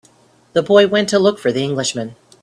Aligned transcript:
The 0.53 0.63
boy 0.63 0.87
went 0.87 1.09
to 1.09 1.19
look 1.19 1.37
for 1.37 1.51
the 1.51 1.61
Englishman. 1.63 2.15